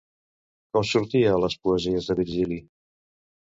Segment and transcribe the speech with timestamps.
[0.77, 2.59] Com sortia a les poesies de Virgili?